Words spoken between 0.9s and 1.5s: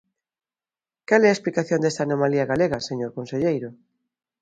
¿Cal é a